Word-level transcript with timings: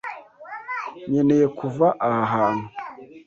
Nkeneye 1.09 1.45
kuva 1.57 1.87
aha 2.09 2.21
hantu. 2.33 2.67